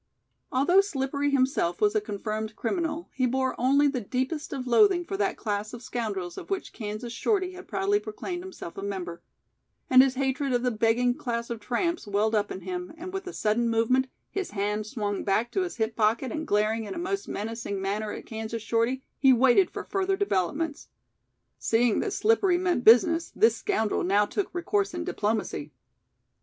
[0.51, 5.15] Although Slippery himself was a confirmed criminal, he bore only the deepest of loathing for
[5.15, 9.21] that class of scoundrels of which Kansas Shorty had proudly proclaimed himself a member,
[9.91, 13.27] and his hatred of the begging class of tramps welled up in him and with
[13.27, 16.97] a sudden movement his hand swung back to his hip pocket and glaring in a
[16.97, 20.87] most menacing manner at Kansas Shorty he waited for further developments.
[21.59, 25.71] Seeing that Slippery meant business, this scoundrel now took recourse in diplomacy.